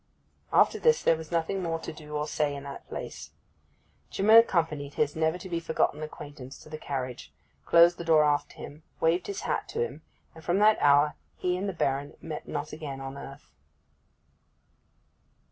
[0.51, 3.29] After this there was nothing more to do or say in that place.
[4.09, 7.31] Jim accompanied his never to be forgotten acquaintance to the carriage,
[7.67, 10.01] closed the door after him, waved his hat to him,
[10.33, 13.51] and from that hour he and the Baron met not again on earth.